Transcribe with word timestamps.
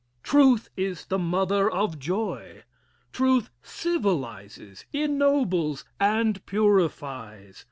Truth 0.23 0.69
is 0.75 1.05
the 1.05 1.19
mother 1.19 1.69
of 1.69 1.99
joy. 1.99 2.63
Truth 3.13 3.51
civilizes, 3.61 4.85
ennobles, 4.91 5.85
and 5.99 6.43
purifies. 6.47 7.59